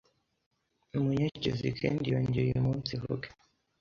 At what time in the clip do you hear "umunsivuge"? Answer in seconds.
2.61-3.27